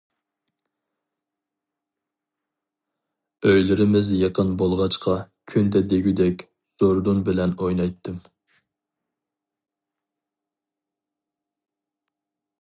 ئۆيلىرىمىز 3.49 4.09
يېقىن 4.21 4.55
بولغاچقا 4.63 5.13
كۈندە 5.53 5.83
دېگۈدەك 5.93 6.43
زوردۇن 6.83 7.21
بىلەن 7.29 7.55
ئوينايتتىم. 7.59 8.19